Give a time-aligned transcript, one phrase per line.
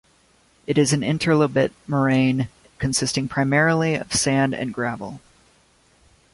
[0.65, 2.47] It is an interlobate moraine,
[2.79, 5.21] consisting primarily of sand and gravel.